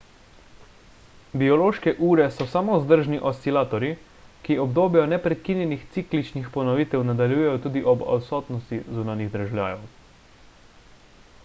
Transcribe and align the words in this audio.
biološke 1.41 1.91
ure 2.07 2.25
so 2.37 2.47
samovzdržni 2.53 3.19
oscilatorji 3.31 3.91
ki 4.49 4.57
obdobja 4.65 5.05
neprekinjenih 5.13 5.85
cikličnih 5.97 6.49
ponovitev 6.57 7.05
nadaljujejo 7.13 7.55
tudi 7.69 7.87
ob 7.95 8.05
odsotnosti 8.17 8.83
zunanjih 8.99 9.33
dražljajev 9.37 9.89